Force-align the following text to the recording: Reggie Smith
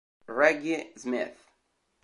Reggie 0.25 0.89
Smith 0.97 1.37